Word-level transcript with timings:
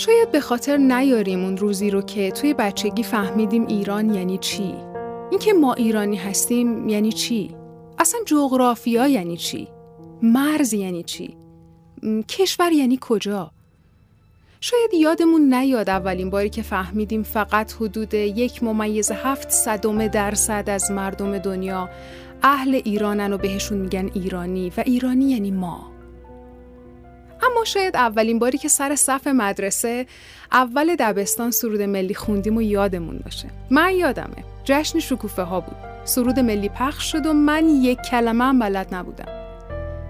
شاید 0.00 0.32
به 0.32 0.40
خاطر 0.40 0.76
نیاریم 0.76 1.44
اون 1.44 1.56
روزی 1.56 1.90
رو 1.90 2.02
که 2.02 2.30
توی 2.30 2.54
بچگی 2.54 3.02
فهمیدیم 3.02 3.66
ایران 3.66 4.14
یعنی 4.14 4.38
چی. 4.38 4.74
اینکه 5.30 5.52
ما 5.52 5.74
ایرانی 5.74 6.16
هستیم 6.16 6.88
یعنی 6.88 7.12
چی؟ 7.12 7.54
اصلا 7.98 8.20
جغرافیا 8.26 9.08
یعنی 9.08 9.36
چی؟ 9.36 9.68
مرز 10.22 10.72
یعنی 10.72 11.02
چی؟ 11.02 11.36
کشور 12.28 12.72
یعنی 12.72 12.98
کجا؟ 13.00 13.50
شاید 14.60 14.94
یادمون 14.94 15.54
نیاد 15.54 15.90
اولین 15.90 16.30
باری 16.30 16.50
که 16.50 16.62
فهمیدیم 16.62 17.22
فقط 17.22 17.72
حدود 17.72 18.14
یک 18.14 18.62
ممیز 18.62 19.10
هفت 19.10 19.50
صدم 19.50 20.06
درصد 20.06 20.64
از 20.66 20.90
مردم 20.90 21.38
دنیا 21.38 21.90
اهل 22.42 22.80
ایرانن 22.84 23.32
و 23.32 23.38
بهشون 23.38 23.78
میگن 23.78 24.10
ایرانی 24.14 24.72
و 24.76 24.82
ایرانی 24.86 25.30
یعنی 25.30 25.50
ما. 25.50 25.89
اما 27.42 27.64
شاید 27.64 27.96
اولین 27.96 28.38
باری 28.38 28.58
که 28.58 28.68
سر 28.68 28.94
صف 28.96 29.26
مدرسه 29.26 30.06
اول 30.52 30.96
دبستان 30.98 31.50
سرود 31.50 31.82
ملی 31.82 32.14
خوندیم 32.14 32.56
و 32.56 32.62
یادمون 32.62 33.18
باشه. 33.24 33.48
من 33.70 33.94
یادمه. 33.94 34.44
جشن 34.64 34.98
شکوفه 34.98 35.42
ها 35.42 35.60
بود. 35.60 35.76
سرود 36.04 36.40
ملی 36.40 36.68
پخش 36.68 37.12
شد 37.12 37.26
و 37.26 37.32
من 37.32 37.68
یک 37.68 37.98
کلمه 38.10 38.44
هم 38.44 38.58
بلد 38.58 38.94
نبودم. 38.94 39.28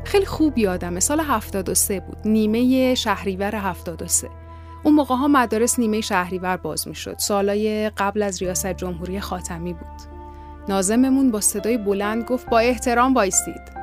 خیلی 0.04 0.26
خوب 0.26 0.58
یادمه. 0.58 1.00
سال 1.00 1.20
73 1.20 2.00
بود. 2.00 2.16
نیمه 2.24 2.94
شهریور 2.94 3.54
73 3.56 4.28
اون 4.82 4.94
موقع 4.94 5.14
ها 5.14 5.28
مدارس 5.28 5.78
نیمه 5.78 6.00
شهریور 6.00 6.56
باز 6.56 6.88
می 6.88 6.94
شد 6.94 7.16
سالای 7.18 7.90
قبل 7.90 8.22
از 8.22 8.42
ریاست 8.42 8.66
جمهوری 8.72 9.20
خاتمی 9.20 9.72
بود. 9.72 10.20
نازممون 10.68 11.30
با 11.30 11.40
صدای 11.40 11.78
بلند 11.78 12.24
گفت 12.24 12.48
با 12.48 12.59
احترام 12.59 13.15
وایستید 13.15 13.79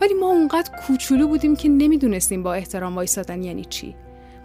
ولی 0.00 0.14
ما 0.14 0.26
اونقدر 0.26 0.70
کوچولو 0.86 1.28
بودیم 1.28 1.56
که 1.56 1.68
نمی‌دونستیم 1.68 2.42
با 2.42 2.54
احترام 2.54 2.96
وایستادن 2.96 3.42
یعنی 3.42 3.64
چی. 3.64 3.96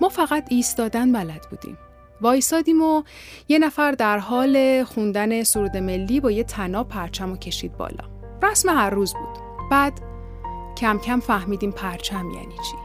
ما 0.02 0.10
فقط 0.10 0.46
ایستادن 0.50 1.12
بلد 1.12 1.48
بودیم. 1.50 1.78
وایسادیم 2.22 2.82
و 2.82 3.04
یه 3.48 3.60
نفر 3.60 3.92
در 3.92 4.18
حال 4.18 4.84
خوندن 4.84 5.44
سرود 5.44 5.78
ملی 5.78 6.20
با 6.20 6.32
یه 6.32 6.44
تناب 6.44 6.88
پرچم 6.88 7.32
و 7.32 7.38
کشید 7.38 7.78
بالا. 7.78 8.04
رسم 8.44 8.70
هر 8.70 8.90
روز 8.90 9.14
بود. 9.14 9.44
بعد 9.72 10.02
کم 10.78 10.98
کم 10.98 11.20
فهمیدیم 11.20 11.72
پرچم 11.72 12.32
یعنی 12.36 12.56
چی. 12.56 12.78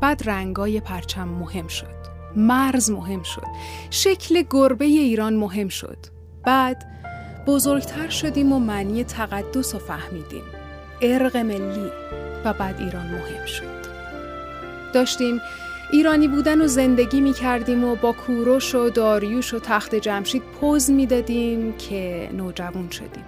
بعد 0.00 0.28
رنگای 0.28 0.80
پرچم 0.80 1.28
مهم 1.28 1.68
شد. 1.68 2.00
مرز 2.36 2.90
مهم 2.90 3.22
شد. 3.22 3.46
شکل 3.90 4.42
گربه 4.50 4.84
ایران 4.84 5.36
مهم 5.36 5.68
شد. 5.68 5.98
بعد 6.44 6.86
بزرگتر 7.46 8.08
شدیم 8.08 8.52
و 8.52 8.58
معنی 8.58 9.04
تقدس 9.04 9.74
رو 9.74 9.80
فهمیدیم. 9.80 10.42
ارق 11.02 11.36
ملی 11.36 11.90
و 12.44 12.52
بعد 12.52 12.80
ایران 12.80 13.06
مهم 13.06 13.46
شد. 13.46 13.80
داشتیم 14.92 15.40
ایرانی 15.92 16.28
بودن 16.28 16.60
و 16.60 16.66
زندگی 16.66 17.20
می 17.20 17.32
کردیم 17.32 17.84
و 17.84 17.94
با 17.94 18.12
کوروش 18.12 18.74
و 18.74 18.90
داریوش 18.90 19.54
و 19.54 19.58
تخت 19.58 19.94
جمشید 19.94 20.42
پوز 20.42 20.90
می 20.90 21.06
دادیم 21.06 21.72
که 21.72 22.30
نوجوان 22.32 22.90
شدیم. 22.90 23.24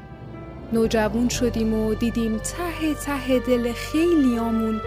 نوجوان 0.72 1.28
شدیم 1.28 1.74
و 1.74 1.94
دیدیم 1.94 2.38
ته 2.38 2.94
ته 2.94 3.38
دل 3.38 3.72
خیلیامون 3.72 4.80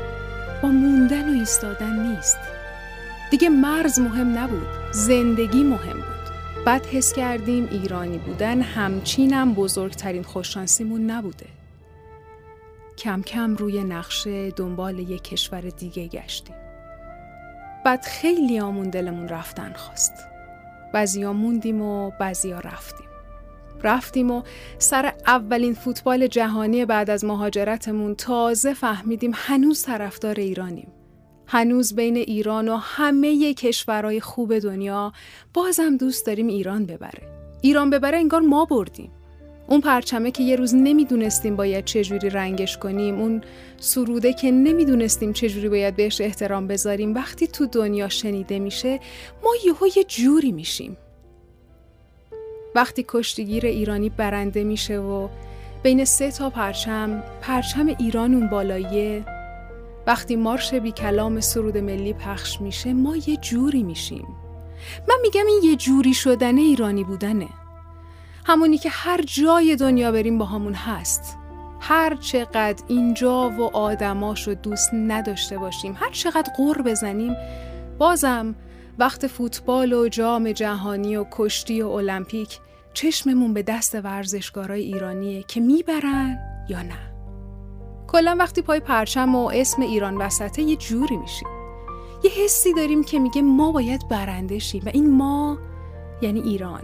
با 0.63 0.69
موندن 0.69 1.29
و 1.29 1.39
ایستادن 1.39 2.07
نیست. 2.07 2.37
دیگه 3.31 3.49
مرز 3.49 3.99
مهم 3.99 4.37
نبود 4.37 4.67
زندگی 4.91 5.63
مهم 5.63 5.93
بود. 5.93 6.65
بعد 6.65 6.85
حس 6.85 7.13
کردیم 7.13 7.67
ایرانی 7.71 8.17
بودن 8.17 8.61
همچینم 8.61 9.53
بزرگترین 9.53 10.23
خوششانسیمون 10.23 11.11
نبوده. 11.11 11.45
کم 12.97 13.21
کم 13.21 13.55
روی 13.55 13.83
نقشه 13.83 14.51
دنبال 14.51 14.99
یک 14.99 15.23
کشور 15.23 15.61
دیگه 15.61 16.07
گشتیم. 16.07 16.55
بعد 17.85 18.05
خیلی 18.05 18.59
آمون 18.59 18.89
دلمون 18.89 19.29
رفتن 19.29 19.73
خواست. 19.73 20.13
بعضیا 20.93 21.33
موندیم 21.33 21.81
و 21.81 22.11
بعضیا 22.19 22.59
رفتیم. 22.59 23.07
رفتیم 23.83 24.31
و 24.31 24.43
سر 24.77 25.13
اولین 25.27 25.73
فوتبال 25.73 26.27
جهانی 26.27 26.85
بعد 26.85 27.09
از 27.09 27.25
مهاجرتمون 27.25 28.15
تازه 28.15 28.73
فهمیدیم 28.73 29.31
هنوز 29.35 29.83
طرفدار 29.83 30.35
ایرانیم. 30.35 30.87
هنوز 31.47 31.95
بین 31.95 32.17
ایران 32.17 32.67
و 32.67 32.75
همه 32.75 33.53
کشورهای 33.53 34.19
خوب 34.19 34.59
دنیا 34.59 35.13
بازم 35.53 35.97
دوست 35.97 36.25
داریم 36.25 36.47
ایران 36.47 36.85
ببره. 36.85 37.21
ایران 37.61 37.89
ببره 37.89 38.17
انگار 38.17 38.41
ما 38.41 38.65
بردیم. 38.65 39.11
اون 39.67 39.81
پرچمه 39.81 40.31
که 40.31 40.43
یه 40.43 40.55
روز 40.55 40.75
نمی‌دونستیم 40.75 41.55
باید 41.55 41.85
چجوری 41.85 42.29
رنگش 42.29 42.77
کنیم 42.77 43.19
اون 43.19 43.41
سروده 43.77 44.33
که 44.33 44.51
نمی‌دونستیم 44.51 45.33
چجوری 45.33 45.69
باید 45.69 45.95
بهش 45.95 46.21
احترام 46.21 46.67
بذاریم 46.67 47.13
وقتی 47.13 47.47
تو 47.47 47.65
دنیا 47.65 48.09
شنیده 48.09 48.59
میشه 48.59 48.99
ما 49.43 49.49
یهو 49.65 49.87
یه 49.95 50.03
جوری 50.03 50.51
میشیم. 50.51 50.97
وقتی 52.75 53.05
کشتیگیر 53.07 53.65
ایرانی 53.65 54.09
برنده 54.09 54.63
میشه 54.63 54.99
و 54.99 55.27
بین 55.83 56.05
سه 56.05 56.31
تا 56.31 56.49
پرچم 56.49 57.23
پرچم 57.41 57.87
ایران 57.99 58.33
اون 58.33 58.49
بالاییه 58.49 59.23
وقتی 60.07 60.35
مارش 60.35 60.73
بی 60.73 60.91
کلام 60.91 61.39
سرود 61.39 61.77
ملی 61.77 62.13
پخش 62.13 62.61
میشه 62.61 62.93
ما 62.93 63.15
یه 63.15 63.37
جوری 63.37 63.83
میشیم. 63.83 64.27
من 65.07 65.15
میگم 65.21 65.45
این 65.47 65.61
یه 65.63 65.75
جوری 65.75 66.13
شدن 66.13 66.57
ایرانی 66.57 67.03
بودنه. 67.03 67.47
همونی 68.47 68.77
که 68.77 68.89
هر 68.89 69.21
جای 69.21 69.75
دنیا 69.75 70.11
بریم 70.11 70.37
با 70.37 70.45
همون 70.45 70.73
هست. 70.73 71.37
هر 71.79 72.15
چقدر 72.15 72.83
اینجا 72.87 73.49
و 73.49 73.61
آدماش 73.77 74.47
رو 74.47 74.53
دوست 74.53 74.89
نداشته 74.93 75.57
باشیم 75.57 75.97
هر 75.99 76.11
چقدر 76.11 76.53
غور 76.57 76.81
بزنیم 76.81 77.35
بازم 77.97 78.55
وقت 78.99 79.27
فوتبال 79.27 79.93
و 79.93 80.07
جام 80.07 80.51
جهانی 80.51 81.15
و 81.15 81.25
کشتی 81.31 81.81
و 81.81 81.87
المپیک 81.87 82.59
چشممون 82.93 83.53
به 83.53 83.63
دست 83.63 83.95
ورزشکارای 83.95 84.81
ایرانیه 84.81 85.43
که 85.43 85.59
می‌برن 85.59 86.39
یا 86.69 86.81
نه. 86.81 87.13
کلا 88.07 88.35
وقتی 88.39 88.61
پای 88.61 88.79
پرچم 88.79 89.35
و 89.35 89.49
اسم 89.53 89.81
ایران 89.81 90.17
وسطه 90.17 90.61
یه 90.61 90.75
جوری 90.75 91.17
میشیم. 91.17 91.47
یه 92.23 92.31
حسی 92.31 92.73
داریم 92.73 93.03
که 93.03 93.19
میگه 93.19 93.41
ما 93.41 93.71
باید 93.71 94.07
برنده 94.09 94.59
شیم 94.59 94.83
و 94.85 94.89
این 94.93 95.11
ما 95.11 95.57
یعنی 96.21 96.41
ایران. 96.41 96.83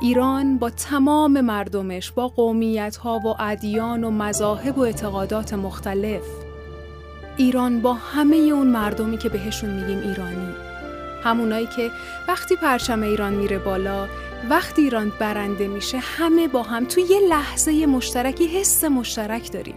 ایران 0.00 0.58
با 0.58 0.70
تمام 0.70 1.40
مردمش 1.40 2.10
با 2.10 2.28
قومیت 2.28 2.96
ها 2.96 3.18
و 3.18 3.42
ادیان 3.42 4.04
و 4.04 4.10
مذاهب 4.10 4.78
و 4.78 4.80
اعتقادات 4.80 5.54
مختلف. 5.54 6.22
ایران 7.36 7.80
با 7.80 7.92
همه 7.92 8.36
اون 8.36 8.66
مردمی 8.66 9.18
که 9.18 9.28
بهشون 9.28 9.70
میگیم 9.70 9.98
ایرانی. 9.98 10.54
همونایی 11.24 11.66
که 11.66 11.90
وقتی 12.28 12.56
پرچم 12.56 13.02
ایران 13.02 13.32
میره 13.32 13.58
بالا 13.58 14.08
وقتی 14.50 14.82
ایران 14.82 15.12
برنده 15.20 15.68
میشه 15.68 15.98
همه 15.98 16.48
با 16.48 16.62
هم 16.62 16.84
توی 16.84 17.02
یه 17.02 17.20
لحظه 17.28 17.86
مشترکی 17.86 18.46
حس 18.46 18.84
مشترک 18.84 19.52
داریم. 19.52 19.76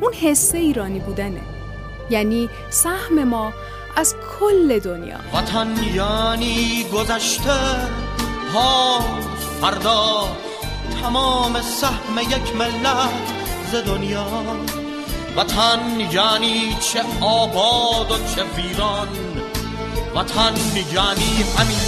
اون 0.00 0.12
حس 0.12 0.54
ایرانی 0.54 0.98
بودنه. 0.98 1.40
یعنی 2.10 2.48
سهم 2.70 3.24
ما 3.24 3.52
از 3.96 4.14
کل 4.40 4.78
دنیا. 4.78 5.18
وطن 5.34 5.68
یعنی 5.94 6.84
گذشته 6.92 7.50
ها 8.54 9.00
فردا 9.60 10.28
تمام 11.02 11.60
سهم 11.60 12.18
یک 12.18 12.56
ملت 12.56 13.08
ز 13.72 13.74
دنیا. 13.74 14.26
وطن 15.36 16.00
یعنی 16.12 16.76
چه 16.80 17.00
آباد 17.20 18.10
و 18.10 18.14
چه 18.34 18.42
ویران؟ 18.56 19.08
وطن 20.14 20.54
یعنی 20.94 21.44
همین 21.58 21.78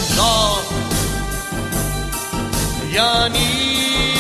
یعنی 2.92 4.15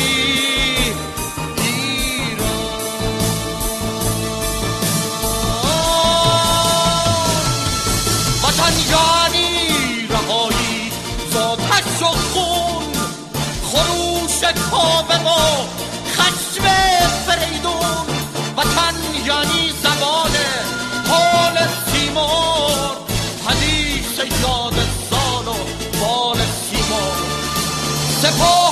خشم 16.16 16.64
فریدون 17.26 18.06
وطن 18.56 18.94
یعنی 19.26 19.72
زبان 19.82 20.34
حال 21.08 21.56
سیمور 21.92 22.96
حدیث 23.46 24.18
یاد 24.42 24.74
سال 25.10 25.48
و 25.48 25.56
بال 26.00 26.38
سیمور 26.38 27.16
سپاه 28.22 28.65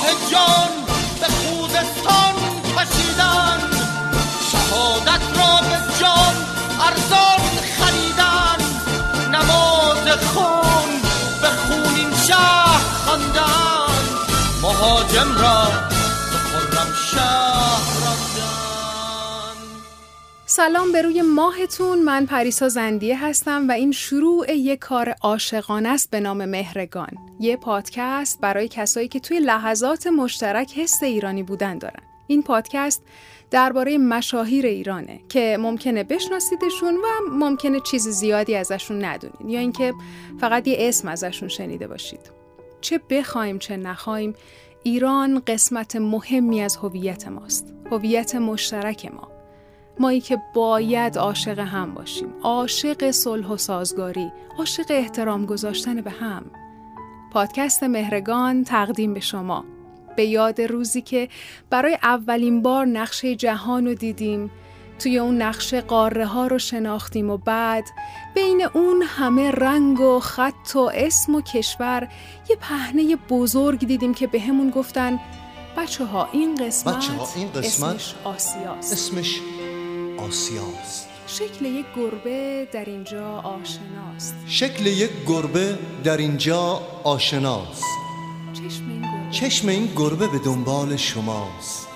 سلام 20.55 20.91
به 20.91 21.01
روی 21.01 21.21
ماهتون. 21.21 22.01
من 22.01 22.25
پریسا 22.25 22.69
زندیه 22.69 23.25
هستم 23.25 23.67
و 23.69 23.71
این 23.71 23.91
شروع 23.91 24.53
یک 24.53 24.79
کار 24.79 25.15
عاشقانه 25.21 25.89
است 25.89 26.11
به 26.11 26.19
نام 26.19 26.45
مهرگان. 26.45 27.17
یه 27.39 27.57
پادکست 27.57 28.41
برای 28.41 28.67
کسایی 28.67 29.07
که 29.07 29.19
توی 29.19 29.39
لحظات 29.39 30.07
مشترک 30.07 30.77
حس 30.77 31.03
ایرانی 31.03 31.43
بودن 31.43 31.77
دارن. 31.77 32.03
این 32.27 32.43
پادکست 32.43 33.03
درباره 33.51 33.97
مشاهیر 33.97 34.65
ایرانه 34.65 35.19
که 35.29 35.57
ممکنه 35.59 36.03
بشناسیدشون 36.03 36.95
و 36.95 37.31
ممکنه 37.31 37.79
چیز 37.79 38.07
زیادی 38.07 38.55
ازشون 38.55 39.05
ندونید 39.05 39.49
یا 39.49 39.59
اینکه 39.59 39.93
فقط 40.39 40.67
یه 40.67 40.75
اسم 40.79 41.07
ازشون 41.07 41.49
شنیده 41.49 41.87
باشید. 41.87 42.31
چه 42.81 42.99
بخوایم 43.09 43.59
چه 43.59 43.77
نخوایم 43.77 44.33
ایران 44.83 45.41
قسمت 45.47 45.95
مهمی 45.95 46.61
از 46.61 46.75
هویت 46.75 47.27
ماست. 47.27 47.73
هویت 47.91 48.35
مشترک 48.35 49.05
ما. 49.05 49.34
مایی 49.99 50.21
که 50.21 50.41
باید 50.53 51.17
عاشق 51.17 51.59
هم 51.59 51.93
باشیم 51.93 52.33
عاشق 52.43 53.11
صلح 53.11 53.47
و 53.47 53.57
سازگاری 53.57 54.31
عاشق 54.59 54.85
احترام 54.89 55.45
گذاشتن 55.45 56.01
به 56.01 56.11
هم. 56.11 56.45
پادکست 57.31 57.83
مهرگان 57.83 58.63
تقدیم 58.63 59.13
به 59.13 59.19
شما. 59.19 59.65
به 60.15 60.25
یاد 60.25 60.61
روزی 60.61 61.01
که 61.01 61.29
برای 61.69 61.97
اولین 62.03 62.61
بار 62.61 62.85
نقشه 62.85 63.35
جهان 63.35 63.85
رو 63.85 63.93
دیدیم 63.93 64.51
توی 64.99 65.19
اون 65.19 65.41
نقشه 65.41 65.81
قاره 65.81 66.25
ها 66.25 66.47
رو 66.47 66.59
شناختیم 66.59 67.29
و 67.29 67.37
بعد 67.37 67.85
بین 68.35 68.67
اون 68.73 69.01
همه 69.01 69.51
رنگ 69.51 69.99
و 69.99 70.19
خط 70.19 70.75
و 70.75 70.91
اسم 70.93 71.35
و 71.35 71.41
کشور 71.41 72.07
یه 72.49 72.55
پهنه 72.55 73.15
بزرگ 73.15 73.87
دیدیم 73.87 74.13
که 74.13 74.27
به 74.27 74.39
همون 74.39 74.69
گفتن 74.69 75.19
بچه 75.77 76.05
ها 76.05 76.29
این 76.31 76.55
قسمت, 76.55 76.95
بچه 76.95 77.13
ها 77.13 77.27
این 77.35 77.51
قسمت 77.51 77.65
اسمش 77.65 78.15
آسیاست. 78.23 78.93
اسمش 78.93 79.41
آسیاست. 80.17 81.09
شکل 81.27 81.65
یک 81.65 81.85
گربه 81.95 82.67
در 82.71 82.85
اینجا 82.85 83.27
آشناست. 83.37 84.35
شکل 84.47 84.85
یک 84.85 85.11
گربه 85.27 85.77
در 86.03 86.17
اینجا 86.17 86.81
آشناست. 87.03 87.83
چشم 88.53 88.89
این 88.89 89.01
گربه. 89.01 89.31
چشم 89.31 89.67
این 89.67 89.85
گربه 89.95 90.27
به 90.27 90.39
دنبال 90.39 90.95
شماست. 90.95 91.87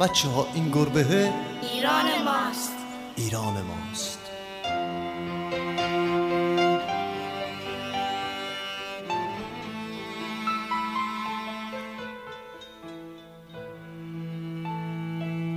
بچه 0.00 0.28
ها 0.28 0.46
این 0.54 0.70
گربه 0.70 1.32
ایران 1.74 2.06
ماست. 2.24 2.72
ایران 3.16 3.54
ماست. 3.62 4.18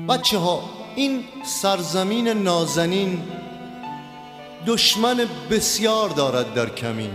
بچه 0.10 0.38
ها 0.38 0.77
این 0.98 1.24
سرزمین 1.44 2.28
نازنین 2.28 3.24
دشمن 4.68 5.26
بسیار 5.52 6.10
دارد 6.10 6.54
در 6.54 6.70
کمین 6.70 7.12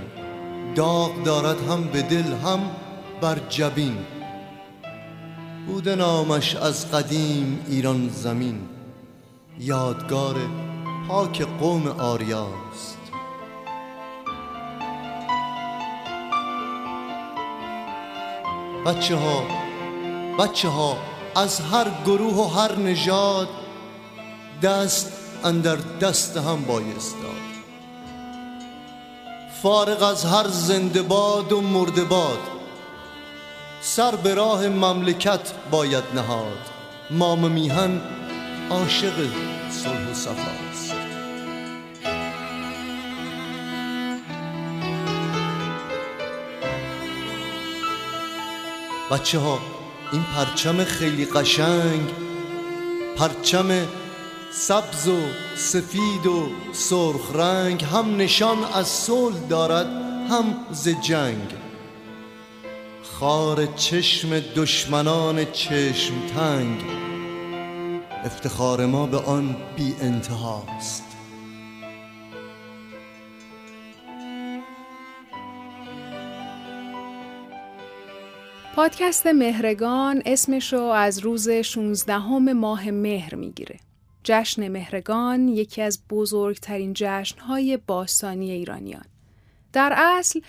داغ 0.74 1.22
دارد 1.22 1.68
هم 1.68 1.84
به 1.84 2.02
دل 2.02 2.32
هم 2.44 2.60
بر 3.20 3.38
جبین. 3.48 3.96
بوده 5.66 5.94
نامش 5.94 6.56
از 6.56 6.90
قدیم 6.90 7.64
ایران 7.68 8.08
زمین 8.08 8.68
یادگار 9.58 10.36
پاک 11.08 11.42
قوم 11.42 11.86
آریاست. 11.86 12.98
بچه 18.86 19.16
ها 19.16 19.44
بچه 20.38 20.68
ها 20.68 20.96
از 21.36 21.60
هر 21.60 21.86
گروه 22.06 22.34
و 22.34 22.48
هر 22.48 22.76
نژاد 22.76 23.48
دست 24.62 25.12
اندر 25.44 25.76
دست 25.76 26.36
هم 26.36 26.64
بایست 26.64 27.16
داد. 27.22 27.32
فارغ 29.62 30.02
از 30.02 30.24
هر 30.24 30.48
زنده 30.48 31.02
باد 31.02 31.52
و 31.52 31.60
مرده 31.60 32.04
باد 32.04 32.38
سر 33.80 34.16
به 34.16 34.34
راه 34.34 34.68
مملکت 34.68 35.52
باید 35.70 36.04
نهاد. 36.14 36.72
مام 37.10 37.50
میهن 37.50 38.00
عاشق 38.70 39.14
صلح 39.70 40.10
و 40.10 40.14
صفاست 40.14 40.94
بچه 49.10 49.38
ها 49.38 49.58
این 50.12 50.22
پرچم 50.22 50.84
خیلی 50.84 51.24
قشنگ 51.24 52.10
پرچم 53.16 53.86
سبز 54.54 55.08
و 55.08 55.18
سفید 55.56 56.26
و 56.26 56.48
سرخ 56.72 57.36
رنگ 57.36 57.84
هم 57.84 58.16
نشان 58.16 58.64
از 58.64 58.86
صلح 58.86 59.46
دارد 59.48 59.86
هم 60.30 60.56
ز 60.70 60.88
جنگ 60.88 61.54
خار 63.02 63.66
چشم 63.66 64.40
دشمنان 64.40 65.44
چشم 65.44 66.14
تنگ 66.34 66.80
افتخار 68.24 68.86
ما 68.86 69.06
به 69.06 69.18
آن 69.18 69.56
بی 69.76 69.94
انتهاست 70.00 71.04
پادکست 78.76 79.26
مهرگان 79.26 80.22
اسمش 80.26 80.72
رو 80.72 80.82
از 80.82 81.18
روز 81.18 81.50
16 81.50 82.18
ماه 82.38 82.90
مهر 82.90 83.34
می‌گیره. 83.34 83.91
جشن 84.24 84.68
مهرگان 84.68 85.48
یکی 85.48 85.82
از 85.82 85.98
بزرگترین 86.10 86.92
جشنهای 86.96 87.76
باستانی 87.86 88.50
ایرانیان. 88.50 89.04
در 89.72 89.92
اصل 89.96 90.40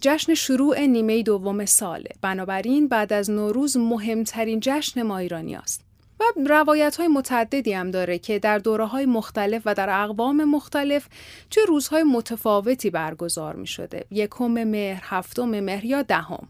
جشن 0.00 0.34
شروع 0.34 0.80
نیمه 0.80 1.22
دوم 1.22 1.64
ساله. 1.64 2.10
بنابراین 2.22 2.88
بعد 2.88 3.12
از 3.12 3.30
نوروز 3.30 3.76
مهمترین 3.76 4.60
جشن 4.62 5.02
ما 5.02 5.18
ایرانی 5.18 5.54
است. 5.54 5.84
و 6.20 6.24
روایت 6.46 6.96
های 6.96 7.08
متعددی 7.08 7.72
هم 7.72 7.90
داره 7.90 8.18
که 8.18 8.38
در 8.38 8.58
دوره 8.58 8.86
های 8.86 9.06
مختلف 9.06 9.62
و 9.64 9.74
در 9.74 10.02
اقوام 10.04 10.44
مختلف 10.44 11.08
چه 11.50 11.60
روزهای 11.64 12.02
متفاوتی 12.02 12.90
برگزار 12.90 13.56
می 13.56 13.66
شده. 13.66 14.04
یکم 14.10 14.64
مهر، 14.64 15.02
هفتم 15.04 15.60
مهر 15.60 15.84
یا 15.84 16.02
دهم. 16.02 16.48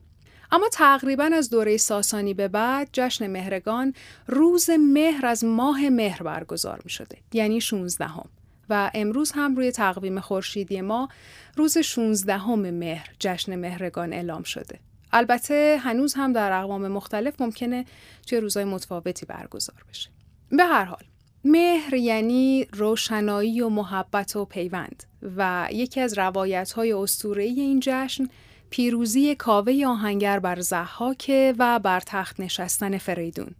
اما 0.52 0.68
تقریبا 0.72 1.30
از 1.34 1.50
دوره 1.50 1.76
ساسانی 1.76 2.34
به 2.34 2.48
بعد 2.48 2.88
جشن 2.92 3.26
مهرگان 3.26 3.94
روز 4.26 4.70
مهر 4.70 5.26
از 5.26 5.44
ماه 5.44 5.88
مهر 5.88 6.22
برگزار 6.22 6.80
می 6.84 6.90
شده 6.90 7.18
یعنی 7.32 7.60
16 7.60 8.04
هم. 8.04 8.28
و 8.70 8.90
امروز 8.94 9.32
هم 9.32 9.56
روی 9.56 9.72
تقویم 9.72 10.20
خورشیدی 10.20 10.80
ما 10.80 11.08
روز 11.56 11.78
16 11.78 12.38
هم 12.38 12.70
مهر 12.70 13.10
جشن 13.18 13.56
مهرگان 13.56 14.12
اعلام 14.12 14.42
شده 14.42 14.78
البته 15.12 15.78
هنوز 15.80 16.14
هم 16.14 16.32
در 16.32 16.52
اقوام 16.52 16.88
مختلف 16.88 17.40
ممکنه 17.40 17.84
چه 18.26 18.40
روزهای 18.40 18.64
متفاوتی 18.64 19.26
برگزار 19.26 19.84
بشه 19.88 20.10
به 20.50 20.64
هر 20.64 20.84
حال 20.84 21.04
مهر 21.44 21.94
یعنی 21.94 22.66
روشنایی 22.72 23.60
و 23.60 23.68
محبت 23.68 24.36
و 24.36 24.44
پیوند 24.44 25.04
و 25.36 25.68
یکی 25.72 26.00
از 26.00 26.18
روایت 26.18 26.72
های 26.72 26.92
این 27.36 27.80
جشن 27.82 28.26
پیروزی 28.70 29.34
کاوه 29.34 29.84
آهنگر 29.86 30.38
بر 30.38 30.60
زحاک 30.60 31.32
و 31.58 31.78
بر 31.78 32.00
تخت 32.00 32.40
نشستن 32.40 32.98
فریدون. 32.98 33.54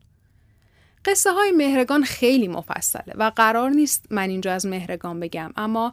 قصه 1.05 1.33
های 1.33 1.53
مهرگان 1.53 2.05
خیلی 2.05 2.49
مفصله 2.49 3.15
و 3.15 3.33
قرار 3.37 3.71
نیست 3.71 4.07
من 4.11 4.29
اینجا 4.31 4.53
از 4.53 4.67
مهرگان 4.67 5.21
بگم 5.21 5.53
اما 5.57 5.93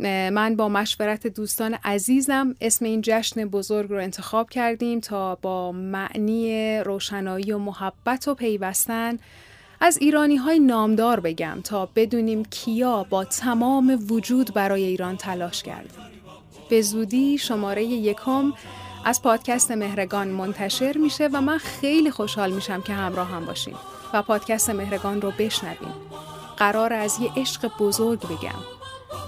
من 0.00 0.56
با 0.56 0.68
مشورت 0.68 1.26
دوستان 1.26 1.74
عزیزم 1.74 2.54
اسم 2.60 2.84
این 2.84 3.00
جشن 3.04 3.44
بزرگ 3.44 3.90
رو 3.90 3.96
انتخاب 3.96 4.50
کردیم 4.50 5.00
تا 5.00 5.34
با 5.34 5.72
معنی 5.72 6.78
روشنایی 6.78 7.52
و 7.52 7.58
محبت 7.58 8.28
و 8.28 8.34
پیوستن 8.34 9.18
از 9.80 9.98
ایرانی 9.98 10.36
های 10.36 10.58
نامدار 10.58 11.20
بگم 11.20 11.60
تا 11.64 11.88
بدونیم 11.96 12.44
کیا 12.44 13.04
با 13.04 13.24
تمام 13.24 14.06
وجود 14.10 14.54
برای 14.54 14.84
ایران 14.84 15.16
تلاش 15.16 15.62
کردیم. 15.62 16.23
به 16.68 16.82
زودی 16.82 17.38
شماره 17.38 17.84
یکم 17.84 18.52
از 19.04 19.22
پادکست 19.22 19.70
مهرگان 19.70 20.28
منتشر 20.28 20.96
میشه 20.98 21.28
و 21.32 21.40
من 21.40 21.58
خیلی 21.58 22.10
خوشحال 22.10 22.52
میشم 22.52 22.82
که 22.82 22.92
همراه 22.92 23.28
هم 23.28 23.44
باشیم 23.44 23.74
و 24.12 24.22
پادکست 24.22 24.70
مهرگان 24.70 25.20
رو 25.20 25.32
بشنویم. 25.38 25.94
قرار 26.56 26.92
از 26.92 27.18
یه 27.20 27.30
عشق 27.36 27.70
بزرگ 27.78 28.20
بگم. 28.20 28.60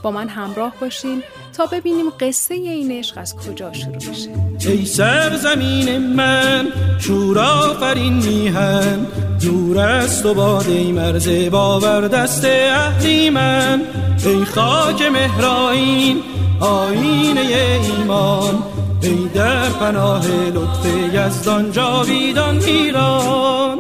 با 0.03 0.11
من 0.11 0.29
همراه 0.29 0.73
باشین 0.81 1.23
تا 1.57 1.67
ببینیم 1.67 2.11
قصه 2.21 2.55
این 2.55 2.93
عشق 2.93 3.19
از 3.19 3.37
کجا 3.37 3.73
شروع 3.73 3.95
میشه 3.95 4.31
ای 4.61 4.87
سرزمین 4.87 5.99
من 5.99 6.73
شور 6.99 7.39
آفرین 7.39 8.13
میهن 8.13 9.07
دور 9.43 9.79
است 9.79 10.27
و 10.27 10.35
باد 10.35 10.69
ای 10.69 10.93
مرز 10.93 11.29
باور 11.51 12.09
دست 12.09 12.45
اهریمن 12.45 13.83
ای 14.25 14.45
خاک 14.45 15.03
مهرائین 15.03 16.23
آینه 16.61 17.41
ایمان 17.41 18.63
ای 19.03 19.29
در 19.35 19.69
پناه 19.69 20.27
لطف 20.29 20.87
یزدان 21.13 21.73
جاویدان 21.73 22.63
ایران. 22.63 23.79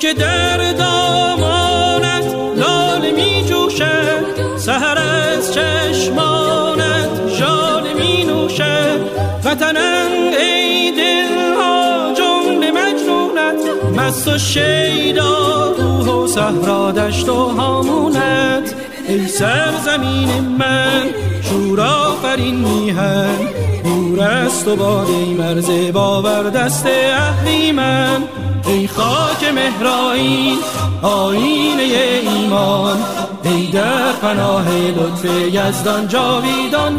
که 0.00 0.14
در 0.14 0.72
دامانت 0.72 2.34
لال 2.56 3.10
می 3.10 3.44
جوشد 3.48 4.56
سهر 4.56 4.98
از 4.98 5.54
چشمانت 5.54 7.28
ژال 7.28 7.92
می 7.92 8.24
نوشد. 8.24 9.00
وطنم 9.44 10.10
ای 10.38 10.92
دلها 10.92 12.14
جمله 12.14 12.70
مجنونت 12.70 13.60
مست 13.96 14.28
و 14.28 14.38
صحرا 16.34 16.92
دشت 16.92 17.28
و 17.28 17.34
هامونت. 17.34 18.74
ای 19.08 19.28
سرزمین 19.28 20.40
من 20.58 21.02
شور 21.42 21.80
آفرین 21.80 22.54
میهن. 22.54 23.38
دور 23.84 24.20
است 24.20 24.68
و 24.68 24.82
ای 24.82 25.34
مرز 25.34 25.70
باور 25.92 26.50
دست 26.50 26.86
من. 27.74 28.24
ای 28.66 28.88
خاک 28.88 29.44
مهرائین 29.54 30.58
آینه 31.02 31.82
ایمان. 31.82 32.98
ای 33.44 33.66
در 33.66 34.12
پناه 34.12 34.68
لطف 34.70 35.24
یزدان 35.52 36.08
جاویدان 36.08 36.98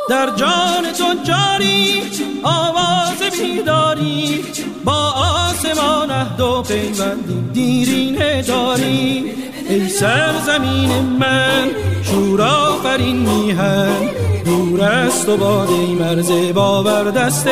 در 0.10 0.30
جان 0.36 0.94
تو 0.98 1.24
جاری 1.24 2.02
آواز 2.44 3.18
بیداری 3.42 4.44
با 4.86 5.12
آسمان 5.12 6.12
اهد 6.12 6.40
و 6.40 6.62
پیوندی 6.62 7.42
دیرینه 7.54 8.42
داری. 8.42 9.49
ای 9.70 9.90
سرزمین 9.90 11.02
من 11.20 11.72
شور 12.04 12.42
آفرین 12.42 13.16
میهن. 13.16 14.10
دور 14.46 14.82
است 14.82 15.30
و 15.30 15.38
باد 15.38 15.70
ای 15.70 15.94
مرز 15.94 16.32
باور 16.54 17.12
دست 17.12 17.48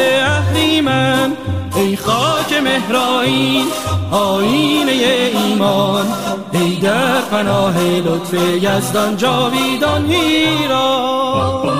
من. 0.83 1.37
ای 1.75 1.95
خاک 1.95 2.53
مهرائین 2.63 3.65
آینه 4.11 4.91
ایمان. 4.91 6.05
ای 6.53 6.75
در 6.75 7.21
پناه 7.21 7.79
لطف 7.79 8.33
یزدان 8.61 9.17
جاویدان 9.17 10.05
ایران 10.11 11.77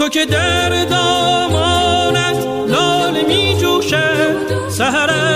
تو 0.00 0.08
که 0.08 0.26
در 0.26 0.84
دامانت 0.84 2.46
لال 2.68 3.24
می 3.28 3.56
جوشد 3.60 4.68
سهر 4.68 5.29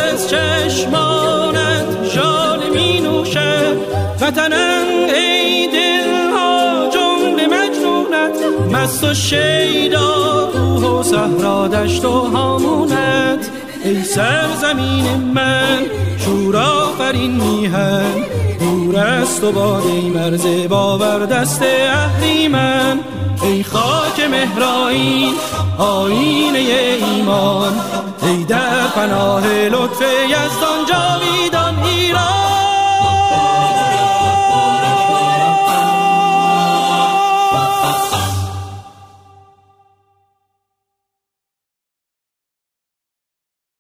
وطنم 4.45 4.87
ای 5.15 5.67
دلها 5.67 6.89
جمله 6.91 7.47
مجنونت. 7.47 8.39
مست 8.73 9.05
و 9.05 9.15
شیدا 9.15 10.51
روح 10.55 10.85
و 10.85 11.03
صحرا 11.03 11.69
دشت 11.69 12.05
و 12.05 12.11
هامونت. 12.11 13.51
ای 13.85 14.03
سرزمین 14.03 15.17
من 15.35 15.79
شور 16.19 16.57
آفرین 16.57 17.31
میهن. 17.31 18.25
دور 18.61 18.97
است 18.97 19.45
و 19.45 19.59
ای 19.59 20.01
مرز 20.01 20.47
باور 20.69 21.27
دست 21.27 21.63
من. 22.51 23.01
ای 23.43 23.63
خاک 23.63 24.21
مهرائین 24.31 25.35
آینه 25.79 26.59
ایمان. 26.59 27.73
ای 28.23 28.45
در 28.45 28.87
پناه 28.95 29.47
لطف 29.49 30.03
یزدان 30.29 30.87
جاوی 30.89 31.51